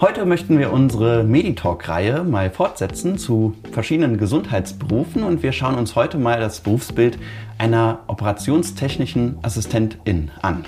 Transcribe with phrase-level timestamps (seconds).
[0.00, 6.18] Heute möchten wir unsere Meditalk-Reihe mal fortsetzen zu verschiedenen Gesundheitsberufen und wir schauen uns heute
[6.18, 7.18] mal das Berufsbild
[7.58, 10.64] einer operationstechnischen Assistentin an.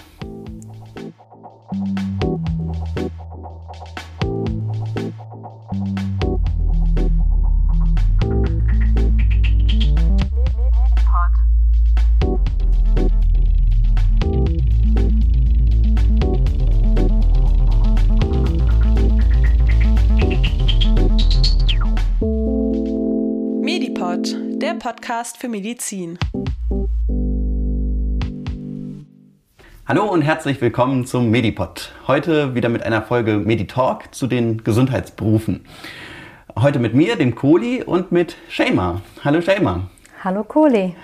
[25.11, 26.21] Podcast für Medizin.
[29.85, 31.91] Hallo und herzlich willkommen zum Medipod.
[32.07, 35.65] Heute wieder mit einer Folge Meditalk zu den Gesundheitsberufen.
[36.57, 39.03] Heute mit mir, dem Kohli, und mit Shema.
[39.25, 39.91] Hallo Shema.
[40.23, 40.95] Hallo Kohli.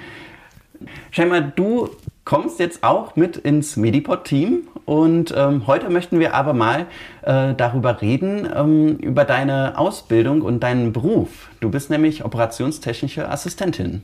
[1.10, 1.90] Shema, du
[2.26, 6.86] kommst jetzt auch mit ins Medipod-Team und ähm, heute möchten wir aber mal
[7.22, 11.48] äh, darüber reden, ähm, über deine Ausbildung und deinen Beruf.
[11.60, 14.02] Du bist nämlich operationstechnische Assistentin.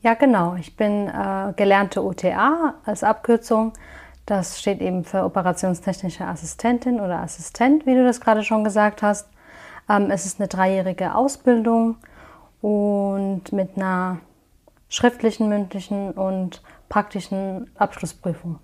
[0.00, 0.54] Ja, genau.
[0.60, 3.72] Ich bin äh, gelernte OTA als Abkürzung.
[4.24, 9.28] Das steht eben für operationstechnische Assistentin oder Assistent, wie du das gerade schon gesagt hast.
[9.90, 11.96] Ähm, es ist eine dreijährige Ausbildung
[12.62, 14.18] und mit einer
[14.88, 18.58] schriftlichen, mündlichen und praktischen Abschlussprüfung.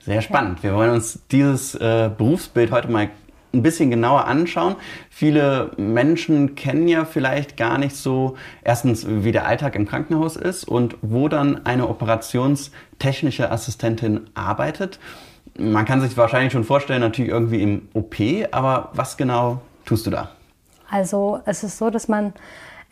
[0.00, 0.62] Sehr spannend.
[0.62, 3.08] Wir wollen uns dieses äh, Berufsbild heute mal
[3.54, 4.76] ein bisschen genauer anschauen.
[5.08, 10.64] Viele Menschen kennen ja vielleicht gar nicht so erstens, wie der Alltag im Krankenhaus ist
[10.64, 14.98] und wo dann eine operationstechnische Assistentin arbeitet.
[15.56, 18.16] Man kann sich wahrscheinlich schon vorstellen, natürlich irgendwie im OP,
[18.50, 20.30] aber was genau tust du da?
[20.90, 22.34] Also es ist so, dass man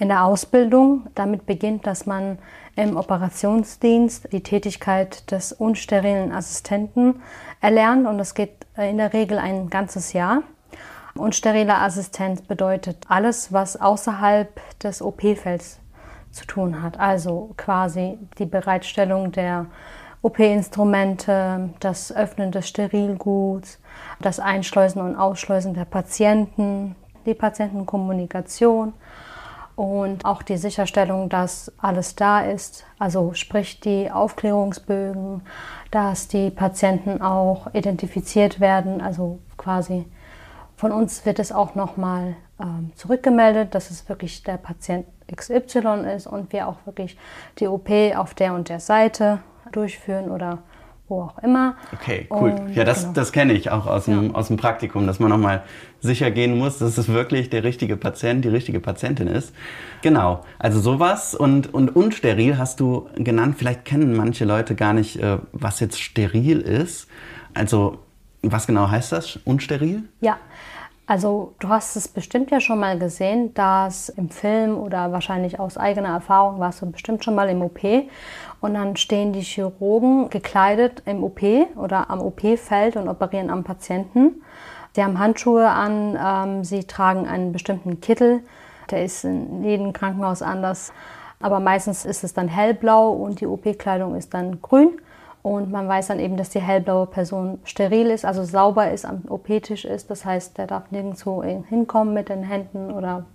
[0.03, 2.41] in der Ausbildung damit beginnt, dass man
[2.75, 7.23] im Operationsdienst die Tätigkeit des unsterilen Assistenten
[7.61, 10.43] erlernt und das geht in der Regel ein ganzes Jahr.
[11.15, 15.79] Unsteriler Assistent bedeutet alles, was außerhalb des OP-Felds
[16.33, 16.99] zu tun hat.
[16.99, 19.67] Also quasi die Bereitstellung der
[20.23, 23.79] OP-Instrumente, das Öffnen des Sterilguts,
[24.21, 28.95] das Einschleusen und Ausschleusen der Patienten, die Patientenkommunikation
[29.83, 35.43] und auch die Sicherstellung, dass alles da ist, also sprich die Aufklärungsbögen,
[35.91, 40.05] dass die Patienten auch identifiziert werden, also quasi
[40.77, 45.05] von uns wird es auch nochmal ähm, zurückgemeldet, dass es wirklich der Patient
[45.35, 47.19] XY ist und wir auch wirklich
[47.59, 49.41] die OP auf der und der Seite
[49.73, 50.59] durchführen oder
[51.13, 51.77] wo auch immer.
[51.93, 52.51] Okay, cool.
[52.51, 53.13] Und, ja, das, genau.
[53.13, 54.35] das kenne ich auch aus dem, ja.
[54.35, 55.63] aus dem Praktikum, dass man nochmal
[56.01, 59.55] sicher gehen muss, dass es wirklich der richtige Patient, die richtige Patientin ist.
[60.01, 63.57] Genau, also sowas und, und unsteril hast du genannt.
[63.59, 67.09] Vielleicht kennen manche Leute gar nicht, äh, was jetzt steril ist.
[67.55, 67.99] Also
[68.43, 70.05] was genau heißt das, unsteril?
[70.21, 70.39] Ja,
[71.07, 75.77] also du hast es bestimmt ja schon mal gesehen, dass im Film oder wahrscheinlich aus
[75.77, 77.81] eigener Erfahrung warst du bestimmt schon mal im OP
[78.61, 81.43] und dann stehen die Chirurgen gekleidet im OP
[81.77, 84.43] oder am OP-Feld und operieren am Patienten.
[84.95, 88.41] Sie haben Handschuhe an, ähm, sie tragen einen bestimmten Kittel,
[88.91, 90.93] der ist in jedem Krankenhaus anders,
[91.41, 94.91] aber meistens ist es dann hellblau und die OP-Kleidung ist dann grün.
[95.43, 99.23] Und man weiß dann eben, dass die hellblaue Person steril ist, also sauber ist, am
[99.29, 100.09] OP-Tisch ist.
[100.09, 103.27] Das heißt, der darf nirgendwo hinkommen mit den Händen oder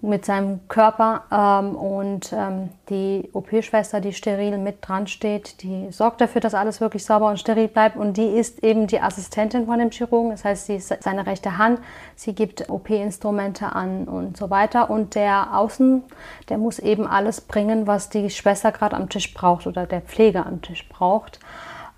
[0.00, 6.20] mit seinem Körper ähm, und ähm, die OP-Schwester, die steril mit dran steht, die sorgt
[6.20, 7.96] dafür, dass alles wirklich sauber und steril bleibt.
[7.96, 11.58] Und die ist eben die Assistentin von dem Chirurgen, das heißt, sie ist seine rechte
[11.58, 11.80] Hand,
[12.14, 14.88] sie gibt OP-Instrumente an und so weiter.
[14.88, 16.04] Und der Außen,
[16.48, 20.46] der muss eben alles bringen, was die Schwester gerade am Tisch braucht oder der Pfleger
[20.46, 21.40] am Tisch braucht.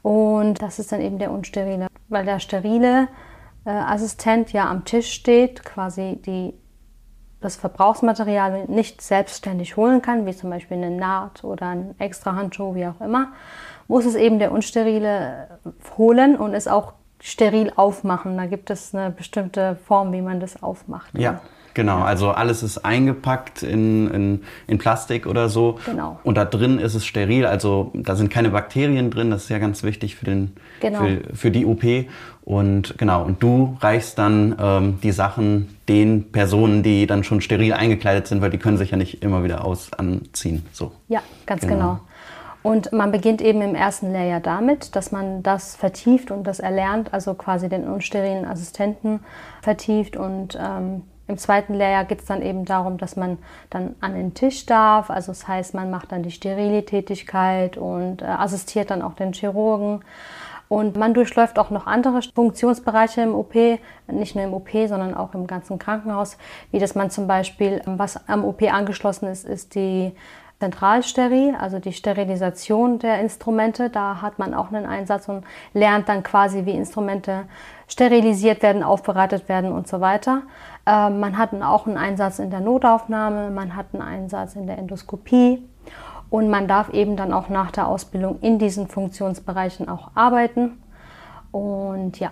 [0.03, 3.09] Und das ist dann eben der unsterile, weil der sterile
[3.67, 6.55] äh, Assistent ja am Tisch steht, quasi die
[7.41, 12.75] das Verbrauchsmaterial nicht selbstständig holen kann, wie zum Beispiel eine Naht oder ein extra Handschuh,
[12.75, 13.29] wie auch immer,
[13.89, 15.59] muss es eben der Unsterile
[15.97, 18.37] holen und es auch steril aufmachen.
[18.37, 21.19] Da gibt es eine bestimmte Form, wie man das aufmacht.
[21.19, 21.41] Ja.
[21.75, 25.79] Genau, also alles ist eingepackt in, in, in, Plastik oder so.
[25.87, 26.19] Genau.
[26.25, 29.59] Und da drin ist es steril, also da sind keine Bakterien drin, das ist ja
[29.59, 31.01] ganz wichtig für, den, genau.
[31.01, 31.85] für, für die OP.
[32.43, 37.73] Und genau, und du reichst dann ähm, die Sachen den Personen, die dann schon steril
[37.73, 40.65] eingekleidet sind, weil die können sich ja nicht immer wieder aus anziehen.
[40.73, 40.93] So.
[41.09, 41.75] Ja, ganz genau.
[41.75, 42.01] genau.
[42.63, 47.13] Und man beginnt eben im ersten Lehrjahr damit, dass man das vertieft und das erlernt,
[47.15, 49.21] also quasi den unsterilen Assistenten
[49.63, 53.39] vertieft und ähm, Im zweiten Lehrjahr geht es dann eben darum, dass man
[53.71, 55.11] dann an den Tisch darf.
[55.11, 59.33] Also das heißt, man macht dann die sterile Tätigkeit und äh, assistiert dann auch den
[59.33, 60.03] Chirurgen.
[60.67, 63.55] Und man durchläuft auch noch andere Funktionsbereiche im OP,
[64.09, 66.37] nicht nur im OP, sondern auch im ganzen Krankenhaus,
[66.73, 70.13] wie dass man zum Beispiel, was am OP angeschlossen ist, ist die
[70.61, 73.89] Zentralsteril, also die Sterilisation der Instrumente.
[73.89, 77.45] Da hat man auch einen Einsatz und lernt dann quasi, wie Instrumente
[77.89, 80.43] sterilisiert werden, aufbereitet werden und so weiter.
[80.91, 84.79] Äh, man hat auch einen Einsatz in der Notaufnahme, man hat einen Einsatz in der
[84.79, 85.63] Endoskopie.
[86.31, 90.79] Und man darf eben dann auch nach der Ausbildung in diesen Funktionsbereichen auch arbeiten.
[91.51, 92.31] Und ja.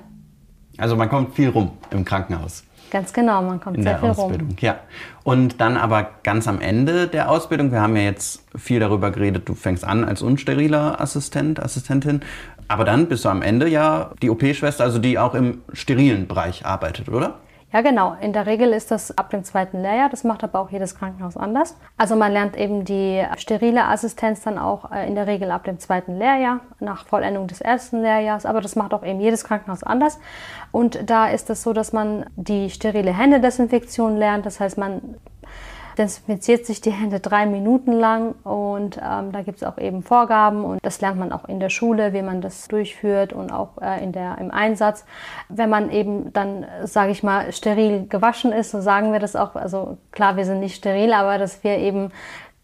[0.77, 2.65] Also man kommt viel rum im Krankenhaus.
[2.93, 4.57] Ganz genau, man kommt in sehr viel Ausbildung, rum.
[4.61, 4.77] Ja.
[5.25, 9.49] Und dann aber ganz am Ende der Ausbildung, wir haben ja jetzt viel darüber geredet,
[9.49, 12.21] du fängst an als unsteriler Assistent, Assistentin,
[12.69, 16.65] aber dann bist du am Ende ja die OP-Schwester, also die auch im sterilen Bereich
[16.65, 17.41] arbeitet, oder?
[17.71, 18.17] Ja, genau.
[18.23, 20.09] In der Regel ist das ab dem zweiten Lehrjahr.
[20.09, 21.77] Das macht aber auch jedes Krankenhaus anders.
[21.99, 25.79] Also man lernt eben die sterile Assistenz dann auch äh, in der Regel ab dem
[25.79, 28.47] zweiten Lehrjahr, nach Vollendung des ersten Lehrjahrs.
[28.47, 30.19] Aber das macht auch eben jedes Krankenhaus anders.
[30.73, 34.47] Und da ist es so, dass man die sterile Händedesinfektion lernt.
[34.47, 35.17] Das heißt, man
[35.99, 40.65] desinfiziert sich die Hände drei Minuten lang und ähm, da gibt es auch eben Vorgaben
[40.65, 44.03] und das lernt man auch in der Schule, wie man das durchführt und auch äh,
[44.03, 45.05] in der, im Einsatz.
[45.49, 49.57] Wenn man eben dann, sage ich mal, steril gewaschen ist, so sagen wir das auch,
[49.57, 52.13] also klar, wir sind nicht steril, aber dass wir eben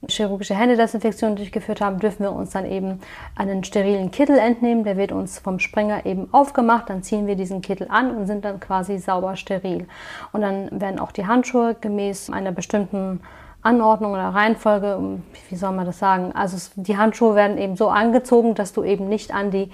[0.09, 3.01] chirurgische Händedesinfektion durchgeführt haben, dürfen wir uns dann eben
[3.37, 4.85] einen sterilen Kittel entnehmen.
[4.85, 6.91] Der wird uns vom Springer eben aufgemacht.
[6.91, 9.87] Dann ziehen wir diesen Kittel an und sind dann quasi sauber steril.
[10.33, 13.21] Und dann werden auch die Handschuhe gemäß einer bestimmten
[13.63, 16.33] Anordnung oder Reihenfolge, wie soll man das sagen?
[16.35, 19.71] Also die Handschuhe werden eben so angezogen, dass du eben nicht an die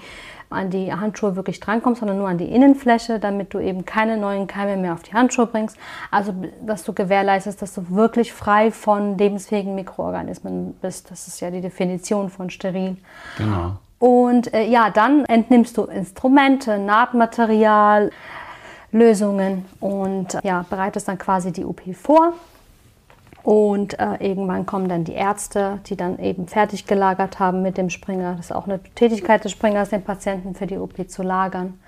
[0.51, 4.47] an die Handschuhe wirklich drankommst, sondern nur an die Innenfläche, damit du eben keine neuen
[4.47, 5.77] Keime mehr auf die Handschuhe bringst.
[6.09, 6.33] Also,
[6.65, 11.11] dass du gewährleistest, dass du wirklich frei von lebensfähigen Mikroorganismen bist.
[11.11, 12.97] Das ist ja die Definition von steril.
[13.37, 13.73] Genau.
[13.99, 18.11] Und äh, ja, dann entnimmst du Instrumente, Nahtmaterial,
[18.91, 22.33] Lösungen und äh, ja, bereitest dann quasi die OP vor.
[23.43, 27.89] Und äh, irgendwann kommen dann die Ärzte, die dann eben fertig gelagert haben mit dem
[27.89, 28.35] Springer.
[28.35, 31.79] Das ist auch eine Tätigkeit des Springers, den Patienten für die OP zu lagern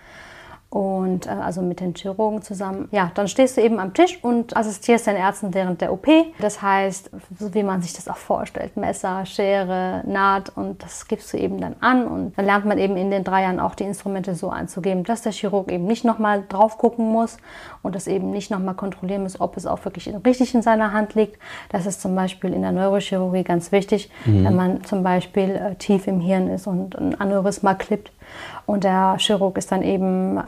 [0.74, 2.90] und äh, also mit den Chirurgen zusammen.
[2.92, 6.08] Ja, dann stehst du eben am Tisch und assistierst den Ärzten während der OP.
[6.40, 11.32] Das heißt, so wie man sich das auch vorstellt, Messer, Schere, Naht und das gibst
[11.32, 13.84] du eben dann an und dann lernt man eben in den drei Jahren auch die
[13.84, 17.38] Instrumente so anzugeben, dass der Chirurg eben nicht nochmal drauf gucken muss
[17.84, 21.14] und das eben nicht nochmal kontrollieren muss, ob es auch wirklich richtig in seiner Hand
[21.14, 21.38] liegt.
[21.70, 24.44] Das ist zum Beispiel in der Neurochirurgie ganz wichtig, mhm.
[24.44, 28.12] wenn man zum Beispiel äh, tief im Hirn ist und ein Aneurysma klippt
[28.66, 30.42] und der Chirurg ist dann eben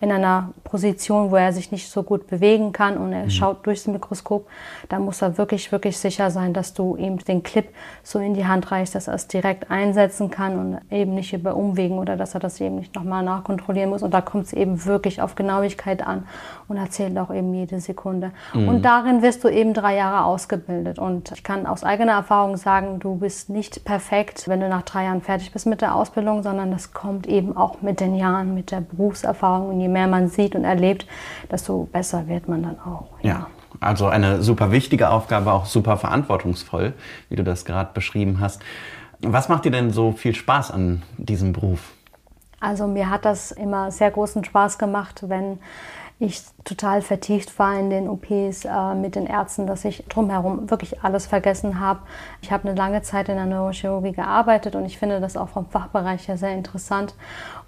[0.00, 3.30] in einer Position, wo er sich nicht so gut bewegen kann und er mhm.
[3.30, 4.48] schaut durchs Mikroskop,
[4.88, 7.68] dann muss er wirklich, wirklich sicher sein, dass du ihm den Clip
[8.02, 11.54] so in die Hand reichst, dass er es direkt einsetzen kann und eben nicht über
[11.54, 14.02] Umwegen oder dass er das eben nicht nochmal nachkontrollieren muss.
[14.02, 16.26] Und da kommt es eben wirklich auf Genauigkeit an
[16.70, 18.30] und er zählt auch eben jede Sekunde.
[18.54, 18.68] Mhm.
[18.68, 20.98] Und darin wirst du eben drei Jahre ausgebildet.
[20.98, 25.04] Und ich kann aus eigener Erfahrung sagen, du bist nicht perfekt, wenn du nach drei
[25.04, 28.70] Jahren fertig bist mit der Ausbildung, sondern das kommt eben auch mit den Jahren, mit
[28.70, 31.06] der Berufserfahrung und je mehr man sieht und erlebt,
[31.50, 33.08] desto besser wird man dann auch.
[33.22, 33.30] ja.
[33.30, 33.46] ja.
[33.78, 36.92] Also eine super wichtige Aufgabe, auch super verantwortungsvoll,
[37.28, 38.60] wie du das gerade beschrieben hast.
[39.20, 41.92] Was macht dir denn so viel Spaß an diesem Beruf?
[42.60, 45.58] Also mir hat das immer sehr großen Spaß gemacht, wenn
[46.22, 51.02] ich total vertieft war in den OPs äh, mit den Ärzten, dass ich drumherum wirklich
[51.02, 52.00] alles vergessen habe.
[52.42, 55.64] Ich habe eine lange Zeit in der Neurochirurgie gearbeitet und ich finde das auch vom
[55.64, 57.14] Fachbereich her sehr interessant.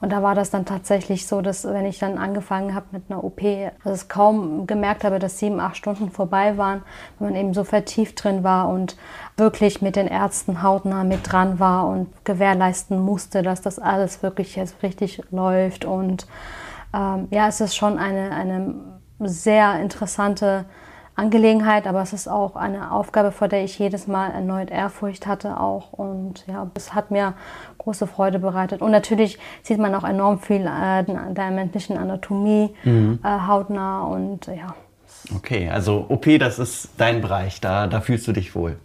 [0.03, 3.25] Und da war das dann tatsächlich so, dass wenn ich dann angefangen habe mit einer
[3.25, 3.41] OP,
[3.85, 6.83] dass ich kaum gemerkt habe, dass sieben, acht Stunden vorbei waren,
[7.19, 8.99] wenn man eben so vertieft drin war und
[9.39, 14.57] wirklich mit den Ärzten hautnah mit dran war und gewährleisten musste, dass das alles wirklich
[14.57, 16.27] jetzt richtig läuft und
[16.95, 18.75] ähm, ja, es ist schon eine, eine
[19.21, 20.65] sehr interessante
[21.15, 25.61] Angelegenheit, aber es ist auch eine Aufgabe, vor der ich jedes Mal erneut Ehrfurcht hatte
[25.61, 27.35] auch und ja, es hat mir
[27.79, 33.19] große Freude bereitet und natürlich sieht man auch enorm viel äh, der menschlichen Anatomie mhm.
[33.23, 34.75] äh, hautnah und ja.
[35.37, 38.79] Okay, also OP, das ist dein Bereich, da, da fühlst du dich wohl.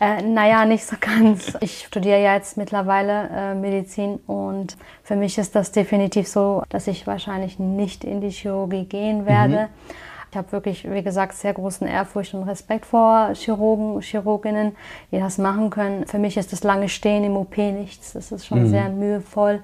[0.00, 1.56] Äh, naja, nicht so ganz.
[1.60, 6.86] Ich studiere ja jetzt mittlerweile äh, Medizin und für mich ist das definitiv so, dass
[6.86, 9.68] ich wahrscheinlich nicht in die Chirurgie gehen werde.
[9.68, 9.94] Mhm.
[10.30, 14.74] Ich habe wirklich, wie gesagt, sehr großen Ehrfurcht und Respekt vor Chirurgen, Chirurginnen,
[15.10, 16.06] die das machen können.
[16.06, 18.14] Für mich ist das lange Stehen im OP nichts.
[18.14, 18.68] Das ist schon mhm.
[18.68, 19.60] sehr mühevoll.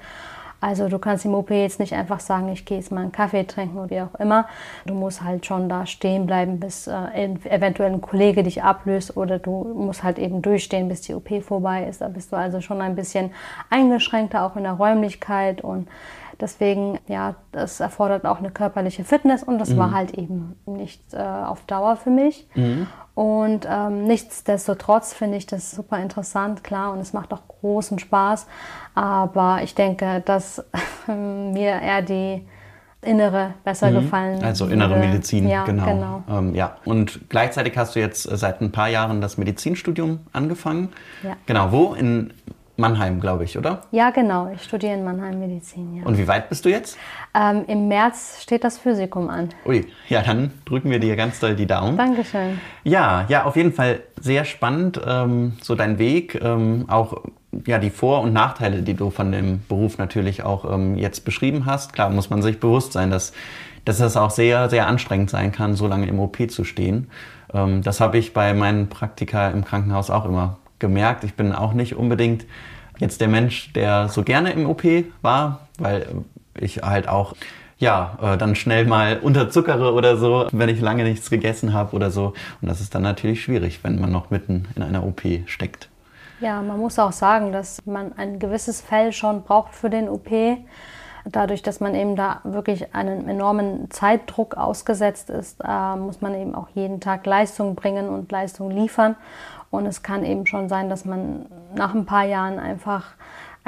[0.60, 3.44] Also du kannst im OP jetzt nicht einfach sagen, ich gehe jetzt mal einen Kaffee
[3.44, 4.46] trinken oder wie auch immer.
[4.86, 9.38] Du musst halt schon da stehen bleiben, bis äh, eventuell ein Kollege dich ablöst oder
[9.38, 12.00] du musst halt eben durchstehen, bis die OP vorbei ist.
[12.00, 13.30] Da bist du also schon ein bisschen
[13.70, 15.88] eingeschränkter, auch in der Räumlichkeit und
[16.40, 19.78] Deswegen, ja, das erfordert auch eine körperliche Fitness und das mhm.
[19.78, 22.46] war halt eben nicht äh, auf Dauer für mich.
[22.54, 22.86] Mhm.
[23.14, 28.46] Und ähm, nichtsdestotrotz finde ich das super interessant, klar, und es macht auch großen Spaß.
[28.94, 30.64] Aber ich denke, dass
[31.08, 32.46] mir eher die
[33.02, 33.94] innere besser mhm.
[33.94, 34.44] gefallen.
[34.44, 35.08] Also innere würde.
[35.08, 35.84] Medizin, ja, genau.
[35.84, 36.22] genau.
[36.28, 36.76] Ähm, ja.
[36.84, 40.90] Und gleichzeitig hast du jetzt seit ein paar Jahren das Medizinstudium angefangen.
[41.22, 41.36] Ja.
[41.46, 41.94] Genau, wo?
[41.94, 42.32] In
[42.78, 43.82] Mannheim, glaube ich, oder?
[43.90, 44.52] Ja, genau.
[44.54, 45.96] Ich studiere in Mannheim Medizin.
[45.96, 46.04] Ja.
[46.04, 46.96] Und wie weit bist du jetzt?
[47.34, 49.48] Ähm, Im März steht das Physikum an.
[49.66, 51.96] Ui, ja, dann drücken wir dir ganz doll die Daumen.
[51.96, 52.60] Dankeschön.
[52.84, 57.24] Ja, ja, auf jeden Fall sehr spannend, ähm, so dein Weg, ähm, auch
[57.66, 61.66] ja, die Vor- und Nachteile, die du von dem Beruf natürlich auch ähm, jetzt beschrieben
[61.66, 61.92] hast.
[61.92, 63.32] Klar, muss man sich bewusst sein, dass,
[63.84, 67.10] dass das auch sehr, sehr anstrengend sein kann, so lange im OP zu stehen.
[67.52, 71.24] Ähm, das habe ich bei meinen Praktika im Krankenhaus auch immer gemerkt.
[71.24, 72.46] Ich bin auch nicht unbedingt
[72.98, 74.84] jetzt der Mensch, der so gerne im OP
[75.22, 76.06] war, weil
[76.58, 77.34] ich halt auch
[77.78, 82.10] ja, äh, dann schnell mal unterzuckere oder so, wenn ich lange nichts gegessen habe oder
[82.10, 82.34] so.
[82.60, 85.88] Und das ist dann natürlich schwierig, wenn man noch mitten in einer OP steckt.
[86.40, 90.30] Ja, man muss auch sagen, dass man ein gewisses Fell schon braucht für den OP.
[91.30, 96.54] Dadurch, dass man eben da wirklich einem enormen Zeitdruck ausgesetzt ist, äh, muss man eben
[96.54, 99.16] auch jeden Tag Leistung bringen und Leistung liefern.
[99.70, 103.14] Und es kann eben schon sein, dass man nach ein paar Jahren einfach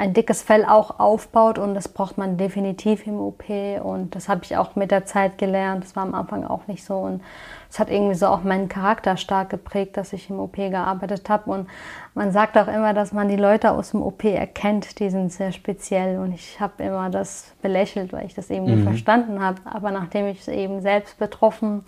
[0.01, 3.43] ein dickes Fell auch aufbaut und das braucht man definitiv im OP
[3.83, 5.83] und das habe ich auch mit der Zeit gelernt.
[5.83, 7.21] Das war am Anfang auch nicht so und
[7.69, 11.51] es hat irgendwie so auch meinen Charakter stark geprägt, dass ich im OP gearbeitet habe
[11.51, 11.69] und
[12.15, 15.51] man sagt auch immer, dass man die Leute aus dem OP erkennt, die sind sehr
[15.51, 18.71] speziell und ich habe immer das belächelt, weil ich das eben mhm.
[18.71, 19.61] nicht verstanden habe.
[19.65, 21.83] Aber nachdem ich es eben selbst betroffen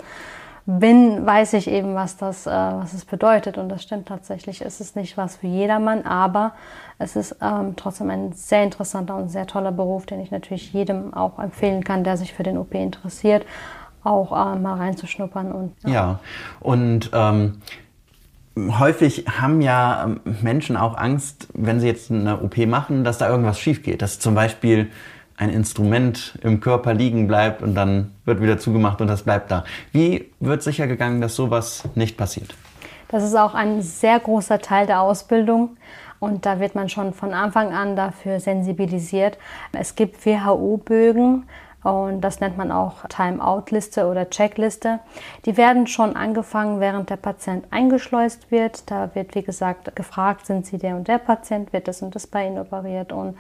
[0.66, 3.58] bin, weiß ich eben, was das, äh, was es bedeutet.
[3.58, 4.62] Und das stimmt tatsächlich.
[4.62, 6.54] Es ist nicht was für jedermann, aber
[7.00, 11.14] es ist ähm, trotzdem ein sehr interessanter und sehr toller Beruf, den ich natürlich jedem
[11.14, 13.46] auch empfehlen kann, der sich für den OP interessiert,
[14.04, 15.52] auch äh, mal reinzuschnuppern.
[15.52, 15.90] Und, ja.
[15.90, 16.20] ja.
[16.62, 17.62] und ähm,
[18.56, 23.60] häufig haben ja Menschen auch Angst, wenn sie jetzt eine OP machen, dass da irgendwas
[23.60, 24.02] schief geht.
[24.02, 24.90] Dass zum Beispiel
[25.38, 29.64] ein Instrument im Körper liegen bleibt und dann wird wieder zugemacht und das bleibt da.
[29.92, 32.56] Wie wird sicher gegangen, dass sowas nicht passiert?
[33.08, 35.78] Das ist auch ein sehr großer Teil der Ausbildung
[36.20, 39.38] und da wird man schon von Anfang an dafür sensibilisiert.
[39.72, 41.44] Es gibt WHO-Bögen
[41.84, 45.00] und das nennt man auch Time-out-Liste oder Checkliste.
[45.46, 48.90] Die werden schon angefangen, während der Patient eingeschleust wird.
[48.90, 52.26] Da wird, wie gesagt, gefragt, sind Sie der und der Patient, wird das und das
[52.26, 53.36] bei Ihnen operiert und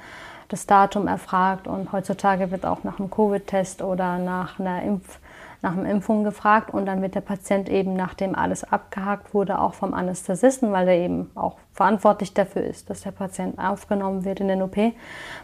[0.53, 5.19] das Datum erfragt und heutzutage wird auch nach einem Covid-Test oder nach einer Impf
[5.63, 9.73] nach einer Impfung gefragt und dann wird der Patient eben, nachdem alles abgehakt wurde, auch
[9.73, 14.49] vom Anästhesisten, weil er eben auch verantwortlich dafür ist, dass der Patient aufgenommen wird in
[14.49, 14.75] den OP.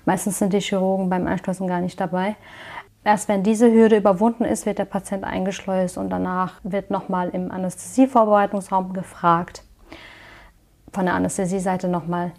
[0.03, 2.35] Meistens sind die Chirurgen beim Einschleusen gar nicht dabei.
[3.05, 7.49] Erst wenn diese Hürde überwunden ist, wird der Patient eingeschleust und danach wird nochmal im
[7.49, 9.63] Anästhesievorbereitungsraum gefragt.
[10.91, 12.33] Von der Anästhesieseite nochmal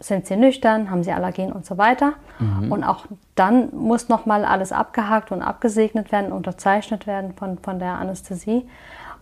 [0.00, 2.14] sind sie nüchtern, haben sie Allergien und so weiter.
[2.38, 2.72] Mhm.
[2.72, 3.04] Und auch
[3.34, 8.66] dann muss nochmal alles abgehakt und abgesegnet werden, unterzeichnet werden von, von der Anästhesie.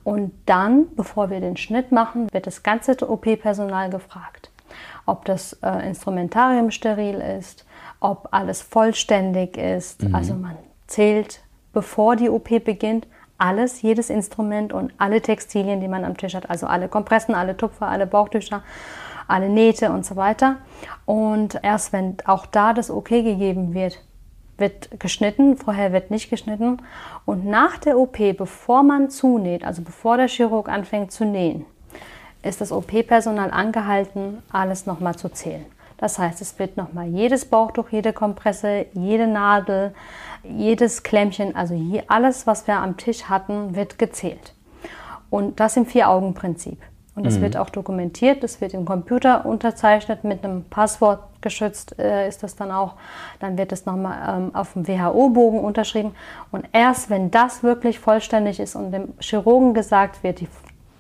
[0.04, 4.50] Und dann, bevor wir den Schnitt machen, wird das ganze OP-Personal gefragt,
[5.04, 7.66] ob das äh, Instrumentarium steril ist,
[8.00, 10.04] ob alles vollständig ist.
[10.04, 10.14] Mhm.
[10.14, 10.56] Also man
[10.87, 11.40] zählt,
[11.73, 16.50] bevor die OP beginnt, alles, jedes Instrument und alle Textilien, die man am Tisch hat.
[16.50, 18.62] Also alle Kompressen, alle Tupfer, alle Bauchtücher
[19.28, 20.56] alle Nähte und so weiter.
[21.06, 24.00] Und erst wenn auch da das Okay gegeben wird,
[24.56, 26.82] wird geschnitten, vorher wird nicht geschnitten.
[27.25, 31.64] Und nach der OP, bevor man zunäht, also bevor der Chirurg anfängt zu nähen,
[32.42, 35.64] ist das OP-Personal angehalten, alles nochmal zu zählen.
[35.97, 39.94] Das heißt, es wird nochmal jedes Bauchtuch, jede Kompresse, jede Nadel,
[40.44, 41.75] jedes Klemmchen, also
[42.06, 44.54] alles, was wir am Tisch hatten, wird gezählt.
[45.28, 46.78] Und das im Vier-Augen-Prinzip.
[47.18, 47.42] Und das mhm.
[47.42, 52.54] wird auch dokumentiert, das wird im Computer unterzeichnet, mit einem Passwort geschützt äh, ist das
[52.54, 52.94] dann auch.
[53.40, 56.14] Dann wird es nochmal ähm, auf dem WHO-Bogen unterschrieben.
[56.52, 60.48] Und erst wenn das wirklich vollständig ist und dem Chirurgen gesagt wird, die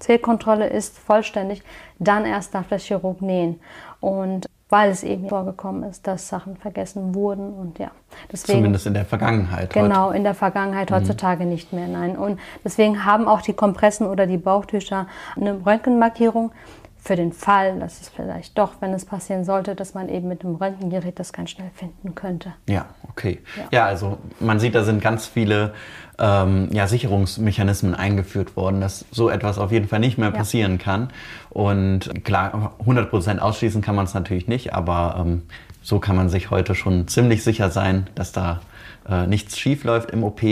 [0.00, 1.62] Zählkontrolle ist vollständig,
[2.00, 3.60] dann erst darf der Chirurg nähen.
[4.00, 7.90] Und weil es eben vorgekommen ist, dass Sachen vergessen wurden und ja.
[8.30, 9.72] Deswegen, Zumindest in der Vergangenheit.
[9.72, 10.96] Genau, in der Vergangenheit, mhm.
[10.96, 11.50] heutzutage mhm.
[11.50, 12.16] nicht mehr, nein.
[12.16, 15.06] Und deswegen haben auch die Kompressen oder die Bauchtücher
[15.36, 16.52] eine Röntgenmarkierung.
[17.00, 20.44] Für den Fall, dass es vielleicht doch, wenn es passieren sollte, dass man eben mit
[20.44, 22.52] einem Röntgengerät das ganz schnell finden könnte.
[22.68, 23.38] Ja, okay.
[23.56, 25.72] Ja, ja also man sieht, da sind ganz viele
[26.18, 30.84] ähm, ja, Sicherungsmechanismen eingeführt worden, dass so etwas auf jeden Fall nicht mehr passieren ja.
[30.84, 31.10] kann.
[31.50, 35.42] Und klar, 100% ausschließen kann man es natürlich nicht, aber ähm,
[35.82, 38.60] so kann man sich heute schon ziemlich sicher sein, dass da
[39.08, 40.42] äh, nichts schief läuft im OP.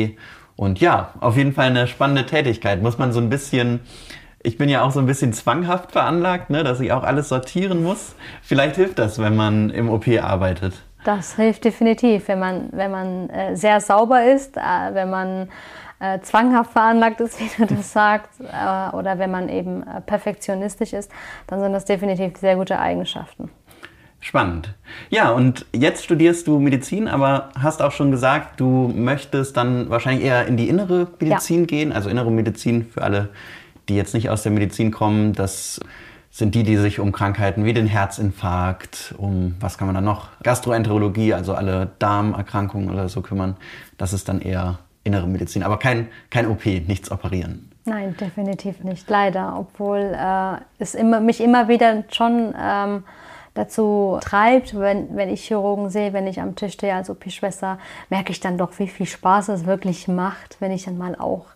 [0.54, 2.82] Und ja, auf jeden Fall eine spannende Tätigkeit.
[2.82, 3.80] Muss man so ein bisschen
[4.46, 7.82] ich bin ja auch so ein bisschen zwanghaft veranlagt, ne, dass ich auch alles sortieren
[7.82, 8.14] muss.
[8.42, 10.74] Vielleicht hilft das, wenn man im OP arbeitet.
[11.04, 14.60] Das hilft definitiv, wenn man, wenn man äh, sehr sauber ist, äh,
[14.92, 15.48] wenn man
[15.98, 20.92] äh, zwanghaft veranlagt ist, wie du das sagst, äh, oder wenn man eben äh, perfektionistisch
[20.92, 21.10] ist,
[21.48, 23.50] dann sind das definitiv sehr gute Eigenschaften.
[24.20, 24.74] Spannend.
[25.10, 30.24] Ja, und jetzt studierst du Medizin, aber hast auch schon gesagt, du möchtest dann wahrscheinlich
[30.24, 31.66] eher in die innere Medizin ja.
[31.66, 33.28] gehen, also innere Medizin für alle,
[33.88, 35.80] die jetzt nicht aus der Medizin kommen, das
[36.30, 40.28] sind die, die sich um Krankheiten wie den Herzinfarkt, um, was kann man da noch,
[40.42, 43.56] Gastroenterologie, also alle Darmerkrankungen oder so kümmern.
[43.96, 47.70] Das ist dann eher innere Medizin, aber kein, kein OP, nichts operieren.
[47.86, 49.56] Nein, definitiv nicht, leider.
[49.58, 53.04] Obwohl äh, es immer, mich immer wieder schon ähm,
[53.54, 57.78] dazu treibt, wenn, wenn ich Chirurgen sehe, wenn ich am Tisch stehe als OP-Schwester,
[58.10, 61.46] merke ich dann doch, wie viel Spaß es wirklich macht, wenn ich dann mal auch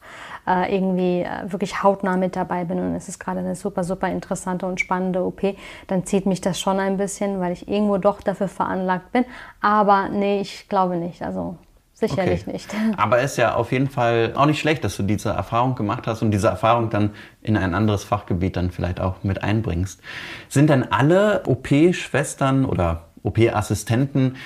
[0.46, 4.08] äh, irgendwie äh, wirklich hautnah mit dabei bin und es ist gerade eine super, super
[4.08, 5.42] interessante und spannende OP,
[5.86, 9.24] dann zieht mich das schon ein bisschen, weil ich irgendwo doch dafür veranlagt bin.
[9.60, 11.22] Aber nee, ich glaube nicht.
[11.22, 11.56] Also
[12.00, 12.52] Sicherlich okay.
[12.52, 12.74] nicht.
[12.96, 16.06] Aber es ist ja auf jeden Fall auch nicht schlecht, dass du diese Erfahrung gemacht
[16.06, 17.10] hast und diese Erfahrung dann
[17.42, 20.00] in ein anderes Fachgebiet dann vielleicht auch mit einbringst.
[20.48, 24.36] Sind denn alle OP-Schwestern oder OP-Assistenten,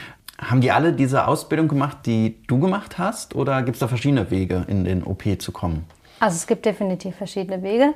[0.49, 3.35] haben die alle diese Ausbildung gemacht, die du gemacht hast?
[3.35, 5.87] Oder gibt es da verschiedene Wege, in den OP zu kommen?
[6.21, 7.95] Also es gibt definitiv verschiedene Wege.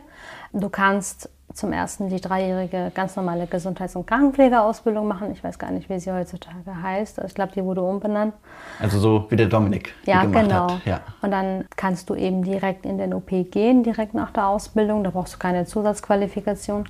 [0.52, 5.32] Du kannst zum ersten die dreijährige ganz normale Gesundheits- und Krankenpflegeausbildung machen.
[5.32, 7.20] Ich weiß gar nicht, wie sie heutzutage heißt.
[7.26, 8.34] Ich glaube, die wurde umbenannt.
[8.80, 10.72] Also so wie der Dominik ja, genau.
[10.72, 10.84] hat.
[10.84, 15.04] Ja, Und dann kannst du eben direkt in den OP gehen, direkt nach der Ausbildung.
[15.04, 16.84] Da brauchst du keine Zusatzqualifikation.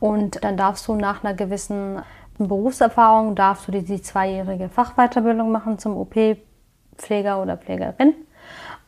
[0.00, 2.00] Und dann darfst du nach einer gewissen
[2.38, 8.14] Berufserfahrung, darfst du die, zweijährige Fachweiterbildung machen zum OP-Pfleger oder Pflegerin.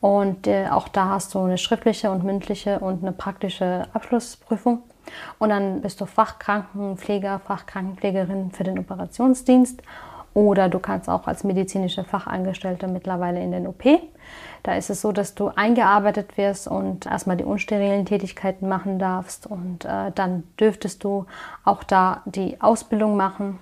[0.00, 4.82] Und äh, auch da hast du eine schriftliche und mündliche und eine praktische Abschlussprüfung.
[5.38, 9.82] Und dann bist du Fachkrankenpfleger, Fachkrankenpflegerin für den Operationsdienst.
[10.34, 13.84] Oder du kannst auch als medizinische Fachangestellte mittlerweile in den OP.
[14.64, 19.46] Da ist es so, dass du eingearbeitet wirst und erstmal die unsterilen Tätigkeiten machen darfst.
[19.46, 21.26] Und äh, dann dürftest du
[21.64, 23.60] auch da die Ausbildung machen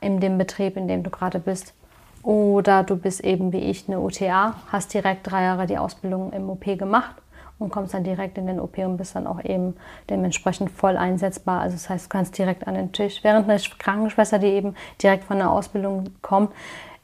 [0.00, 1.74] in dem Betrieb, in dem du gerade bist.
[2.22, 6.48] Oder du bist eben wie ich eine OTA, hast direkt drei Jahre die Ausbildung im
[6.50, 7.14] OP gemacht
[7.58, 9.74] und kommst dann direkt in den OP und bist dann auch eben
[10.10, 11.60] dementsprechend voll einsetzbar.
[11.60, 13.20] Also das heißt, du kannst direkt an den Tisch.
[13.22, 16.50] Während eine Krankenschwester, die eben direkt von der Ausbildung kommt,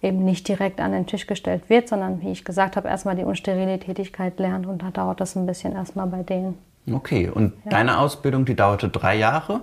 [0.02, 3.24] eben nicht direkt an den Tisch gestellt wird, sondern wie ich gesagt habe, erstmal die
[3.24, 6.58] unsterile Tätigkeit lernt und da dauert das ein bisschen erstmal bei denen.
[6.90, 7.70] Okay, und ja.
[7.70, 9.60] deine Ausbildung, die dauerte drei Jahre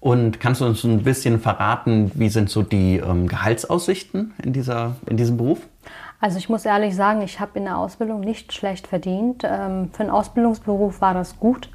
[0.00, 4.96] und kannst du uns ein bisschen verraten, wie sind so die ähm, Gehaltsaussichten in, dieser,
[5.06, 5.60] in diesem Beruf?
[6.24, 9.42] Also ich muss ehrlich sagen, ich habe in der Ausbildung nicht schlecht verdient.
[9.44, 11.68] Ähm, für einen Ausbildungsberuf war das gut.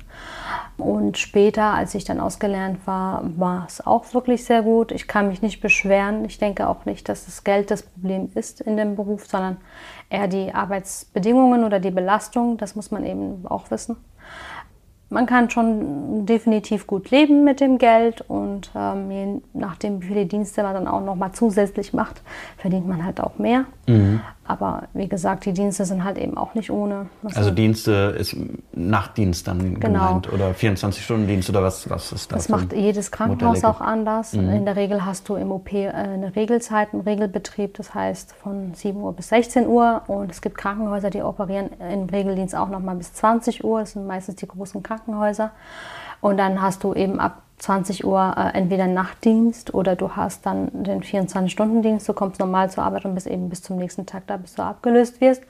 [0.75, 4.91] Und später, als ich dann ausgelernt war, war es auch wirklich sehr gut.
[4.91, 6.25] Ich kann mich nicht beschweren.
[6.25, 9.57] Ich denke auch nicht, dass das Geld das Problem ist in dem Beruf, sondern
[10.09, 12.57] eher die Arbeitsbedingungen oder die Belastung.
[12.57, 13.97] Das muss man eben auch wissen
[15.09, 20.25] man kann schon definitiv gut leben mit dem Geld und ähm, je nachdem, wie viele
[20.25, 22.21] Dienste man dann auch noch mal zusätzlich macht,
[22.57, 23.65] verdient man halt auch mehr.
[23.89, 24.21] Mhm.
[24.45, 27.07] Aber wie gesagt, die Dienste sind halt eben auch nicht ohne.
[27.21, 28.35] Was also Dienste ist
[28.73, 30.07] Nachtdienst dann genau.
[30.07, 32.47] gemeint oder 24-Stunden-Dienst oder was, was ist das?
[32.47, 34.33] Das macht jedes Krankenhaus auch anders.
[34.33, 34.49] Mhm.
[34.49, 38.73] In der Regel hast du im OP äh, eine Regelzeit, einen Regelbetrieb, das heißt von
[38.73, 40.03] 7 Uhr bis 16 Uhr.
[40.07, 43.81] Und es gibt Krankenhäuser, die operieren im Regeldienst auch noch mal bis 20 Uhr.
[43.81, 45.51] Das sind meistens die großen Krankenhäuser.
[46.21, 50.83] Und dann hast du eben ab 20 Uhr äh, entweder Nachtdienst oder du hast dann
[50.83, 52.09] den 24-Stunden-Dienst.
[52.09, 54.63] Du kommst normal zur Arbeit und bist eben bis zum nächsten Tag da, bis du
[54.63, 55.43] abgelöst wirst.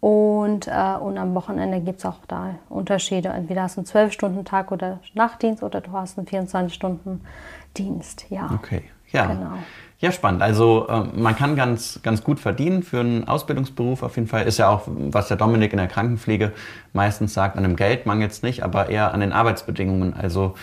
[0.00, 3.28] Und, äh, und am Wochenende gibt es auch da Unterschiede.
[3.28, 8.30] Entweder hast du einen 12-Stunden-Tag oder Nachtdienst oder du hast einen 24-Stunden-Dienst.
[8.30, 8.50] Ja.
[8.54, 9.26] Okay, ja.
[9.26, 9.58] Genau.
[9.98, 10.40] Ja, spannend.
[10.40, 14.02] Also äh, man kann ganz, ganz gut verdienen für einen Ausbildungsberuf.
[14.02, 16.54] Auf jeden Fall ist ja auch, was der Dominik in der Krankenpflege
[16.94, 20.14] meistens sagt, an dem Geld mangelt es nicht, aber eher an den Arbeitsbedingungen.
[20.14, 20.54] Also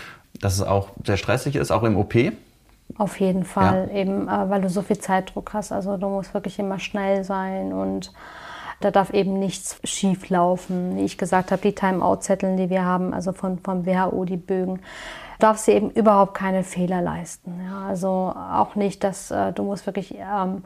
[0.41, 2.15] dass es auch sehr stressig ist, auch im OP.
[2.97, 4.02] Auf jeden Fall, ja.
[4.02, 5.71] eben äh, weil du so viel Zeitdruck hast.
[5.71, 8.13] Also du musst wirklich immer schnell sein und
[8.80, 10.95] da darf eben nichts schief laufen.
[10.97, 14.80] Wie ich gesagt habe, die Timeout-Zettel, die wir haben, also von, vom WHO, die Bögen,
[15.39, 17.62] darfst du eben überhaupt keine Fehler leisten.
[17.65, 20.63] Ja, also auch nicht, dass äh, du musst wirklich ähm,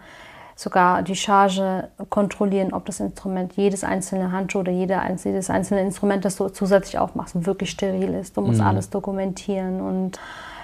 [0.62, 6.24] sogar die Charge kontrollieren, ob das Instrument, jedes einzelne Handschuh oder jede, jedes einzelne Instrument,
[6.24, 8.38] das du zusätzlich aufmachst, wirklich steril ist.
[8.38, 8.68] Du musst mhm.
[8.68, 10.20] alles dokumentieren und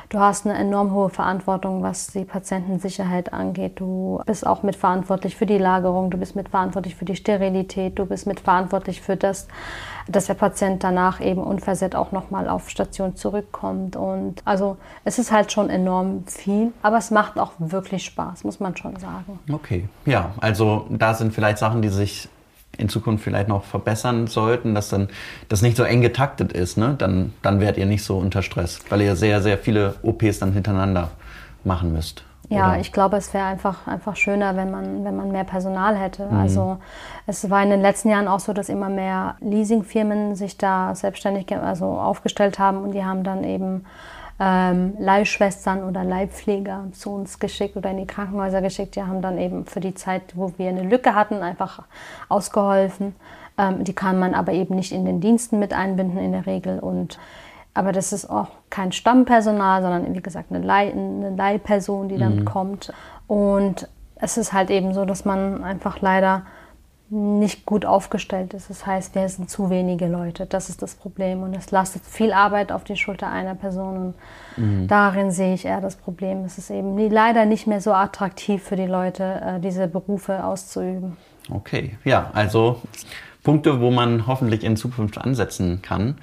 [0.10, 3.74] Du hast eine enorm hohe Verantwortung, was die Patientensicherheit angeht.
[3.80, 8.26] Du bist auch mitverantwortlich für die Lagerung, du bist mitverantwortlich für die Sterilität, du bist
[8.26, 9.50] mitverantwortlich für das,
[10.08, 13.98] dass der Patient danach eben unversehrt auch nochmal auf Station zurückkommt.
[13.98, 18.62] Und also es ist halt schon enorm viel, aber es macht auch wirklich Spaß, muss
[18.62, 19.40] man schon sagen.
[19.52, 22.30] Okay, ja, also da sind vielleicht Sachen, die sich
[22.78, 25.10] in Zukunft vielleicht noch verbessern sollten, dass dann
[25.50, 26.96] das nicht so eng getaktet ist, ne?
[26.98, 30.54] dann, dann werdet ihr nicht so unter Stress, weil ihr sehr, sehr viele OPs dann
[30.54, 31.12] hintereinander
[31.64, 32.24] machen müsst.
[32.50, 32.80] Ja, oder?
[32.80, 36.28] ich glaube, es wäre einfach, einfach schöner, wenn man, wenn man mehr Personal hätte.
[36.28, 36.38] Mhm.
[36.38, 36.78] Also
[37.26, 41.54] es war in den letzten Jahren auch so, dass immer mehr Leasingfirmen sich da selbstständig
[41.56, 43.84] also aufgestellt haben und die haben dann eben
[44.40, 48.96] ähm, Leihschwestern oder Leihpfleger zu uns geschickt oder in die Krankenhäuser geschickt.
[48.96, 51.84] Die haben dann eben für die Zeit, wo wir eine Lücke hatten, einfach
[52.30, 53.16] ausgeholfen.
[53.58, 56.80] Ähm, die kann man aber eben nicht in den Diensten mit einbinden in der Regel.
[56.80, 57.18] Und,
[57.74, 62.42] aber das ist auch kein Stammpersonal, sondern wie gesagt eine, Leih, eine Leihperson, die dann
[62.42, 62.46] mhm.
[62.46, 62.94] kommt.
[63.26, 66.44] Und es ist halt eben so, dass man einfach leider
[67.10, 68.70] nicht gut aufgestellt ist.
[68.70, 70.46] Das heißt, wir sind zu wenige Leute.
[70.46, 71.42] Das ist das Problem.
[71.44, 73.98] Und es lastet viel Arbeit auf die Schulter einer Person.
[73.98, 74.14] Und
[74.58, 74.88] mhm.
[74.88, 76.44] darin sehe ich eher das Problem.
[76.44, 81.16] Es ist eben leider nicht mehr so attraktiv für die Leute, äh, diese Berufe auszuüben.
[81.50, 82.82] Okay, ja, also
[83.42, 86.18] Punkte, wo man hoffentlich in Zukunft ansetzen kann.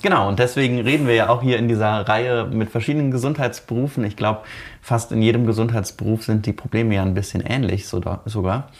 [0.00, 4.02] Genau, und deswegen reden wir ja auch hier in dieser Reihe mit verschiedenen Gesundheitsberufen.
[4.04, 4.40] Ich glaube,
[4.80, 8.70] fast in jedem Gesundheitsberuf sind die Probleme ja ein bisschen ähnlich sogar.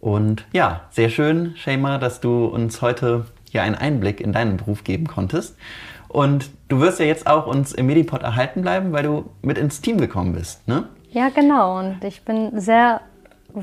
[0.00, 4.84] Und ja, sehr schön, Shema, dass du uns heute hier einen Einblick in deinen Beruf
[4.84, 5.56] geben konntest.
[6.08, 9.80] Und du wirst ja jetzt auch uns im Medipod erhalten bleiben, weil du mit ins
[9.80, 10.88] Team gekommen bist, ne?
[11.10, 11.78] Ja, genau.
[11.78, 13.00] Und ich bin sehr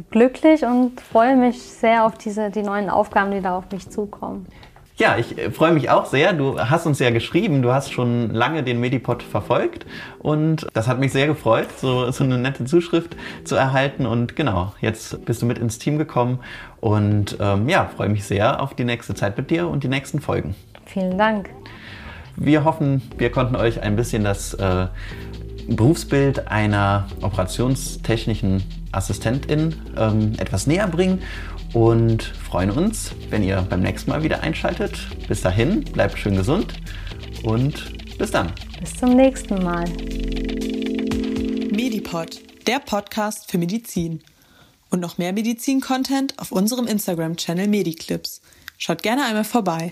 [0.09, 4.47] glücklich und freue mich sehr auf diese, die neuen Aufgaben, die da auf mich zukommen.
[4.97, 6.31] Ja, ich äh, freue mich auch sehr.
[6.33, 9.85] Du hast uns ja geschrieben, du hast schon lange den Medipod verfolgt
[10.19, 14.05] und das hat mich sehr gefreut, so, so eine nette Zuschrift zu erhalten.
[14.05, 16.39] Und genau, jetzt bist du mit ins Team gekommen
[16.79, 20.21] und ähm, ja, freue mich sehr auf die nächste Zeit mit dir und die nächsten
[20.21, 20.55] Folgen.
[20.85, 21.49] Vielen Dank.
[22.37, 24.87] Wir hoffen, wir konnten euch ein bisschen das äh,
[25.67, 28.63] Berufsbild einer operationstechnischen
[28.95, 31.21] Assistentin ähm, etwas näher bringen
[31.73, 34.97] und freuen uns, wenn ihr beim nächsten Mal wieder einschaltet.
[35.27, 36.73] Bis dahin, bleibt schön gesund
[37.43, 38.51] und bis dann.
[38.79, 39.85] Bis zum nächsten Mal.
[41.71, 44.21] Medipod, der Podcast für Medizin.
[44.89, 48.41] Und noch mehr Medizin-Content auf unserem Instagram-Channel Mediclips.
[48.77, 49.91] Schaut gerne einmal vorbei.